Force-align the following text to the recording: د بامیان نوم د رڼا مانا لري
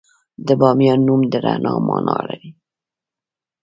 د 0.47 0.47
بامیان 0.59 0.99
نوم 1.07 1.21
د 1.31 1.33
رڼا 1.45 1.73
مانا 1.87 2.17
لري 2.27 2.49